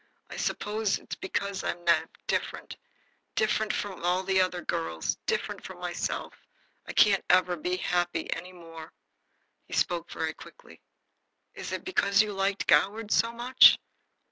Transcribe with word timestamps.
"I 0.31 0.35
suppose 0.37 0.97
it's 0.97 1.13
because 1.13 1.63
I'm 1.63 1.77
different 2.25 2.75
now, 2.81 2.89
different 3.35 3.71
from 3.71 4.01
the 4.01 4.41
other 4.41 4.63
girls, 4.65 5.15
different 5.27 5.63
from 5.63 5.77
myself. 5.79 6.33
I 6.87 6.93
can't 6.93 7.23
ever 7.29 7.55
be 7.55 7.77
happy 7.77 8.33
any 8.33 8.51
more." 8.51 8.93
He 9.67 9.73
spoke, 9.73 10.09
very 10.09 10.33
quickly. 10.33 10.81
"Is 11.53 11.71
it 11.71 11.85
because 11.85 12.19
you 12.23 12.33
liked 12.33 12.65
Goward 12.65 13.11
so 13.11 13.31
much?" 13.31 13.77